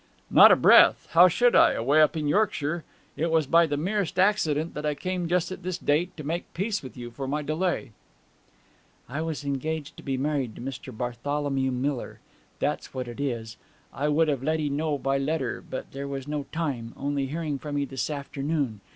'Not 0.31 0.51
a 0.51 0.55
breath 0.55 1.07
how 1.11 1.27
should 1.27 1.55
I 1.55 1.73
away 1.73 2.01
up 2.01 2.17
in 2.17 2.27
Yorkshire? 2.27 2.83
It 3.15 3.29
was 3.29 3.45
by 3.45 3.67
the 3.67 3.77
merest 3.77 4.17
accident 4.17 4.73
that 4.73 4.83
I 4.83 4.95
came 4.95 5.27
just 5.27 5.51
at 5.51 5.61
this 5.61 5.77
date 5.77 6.17
to 6.17 6.23
make 6.23 6.51
peace 6.55 6.81
with 6.81 6.97
you 6.97 7.11
for 7.11 7.27
my 7.27 7.43
delay.' 7.43 7.91
'I 9.07 9.21
was 9.21 9.43
engaged 9.45 9.95
to 9.97 10.01
be 10.01 10.17
married 10.17 10.55
to 10.55 10.61
Mr. 10.63 10.91
Bartholomew 10.91 11.69
Miller. 11.69 12.19
That's 12.57 12.95
what 12.95 13.07
it 13.07 13.19
is! 13.19 13.57
I 13.93 14.07
would 14.07 14.27
have 14.27 14.41
let 14.41 14.59
'ee 14.59 14.69
know 14.69 14.97
by 14.97 15.19
letter, 15.19 15.63
but 15.69 15.91
there 15.91 16.07
was 16.07 16.27
no 16.27 16.47
time, 16.51 16.95
only 16.97 17.27
hearing 17.27 17.59
from 17.59 17.77
'ee 17.77 17.85
this 17.85 18.09
afternoon 18.09 18.81